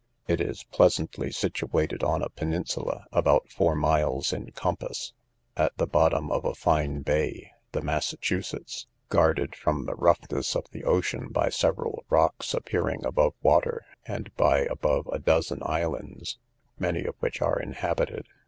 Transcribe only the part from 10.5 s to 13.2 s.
of the ocean by several rocks appearing